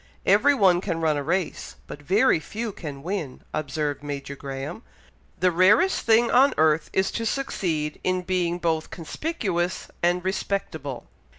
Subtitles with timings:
[0.25, 4.81] Every one can run a race, but very few can win," observed Major Graham.
[5.39, 11.05] "The rarest thing on earth is to succeed in being both conspicuous and respectable.